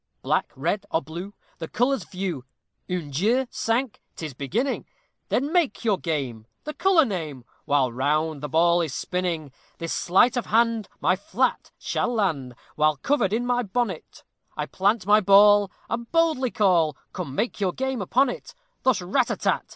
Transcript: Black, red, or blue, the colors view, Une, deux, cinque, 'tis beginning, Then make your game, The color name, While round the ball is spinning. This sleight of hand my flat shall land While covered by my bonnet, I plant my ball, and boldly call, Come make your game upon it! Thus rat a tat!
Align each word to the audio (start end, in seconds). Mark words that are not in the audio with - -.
Black, 0.23 0.51
red, 0.55 0.83
or 0.89 1.03
blue, 1.03 1.35
the 1.59 1.67
colors 1.67 2.05
view, 2.05 2.43
Une, 2.89 3.11
deux, 3.11 3.45
cinque, 3.51 4.01
'tis 4.15 4.33
beginning, 4.33 4.87
Then 5.29 5.53
make 5.53 5.85
your 5.85 5.99
game, 5.99 6.47
The 6.63 6.73
color 6.73 7.05
name, 7.05 7.45
While 7.65 7.91
round 7.93 8.41
the 8.41 8.49
ball 8.49 8.81
is 8.81 8.95
spinning. 8.95 9.51
This 9.77 9.93
sleight 9.93 10.35
of 10.35 10.47
hand 10.47 10.89
my 11.01 11.15
flat 11.15 11.69
shall 11.77 12.11
land 12.11 12.55
While 12.75 12.95
covered 12.97 13.29
by 13.29 13.37
my 13.37 13.61
bonnet, 13.61 14.23
I 14.57 14.65
plant 14.65 15.05
my 15.05 15.19
ball, 15.21 15.69
and 15.87 16.11
boldly 16.11 16.49
call, 16.49 16.97
Come 17.13 17.35
make 17.35 17.61
your 17.61 17.71
game 17.71 18.01
upon 18.01 18.27
it! 18.29 18.55
Thus 18.81 19.03
rat 19.03 19.29
a 19.29 19.37
tat! 19.37 19.65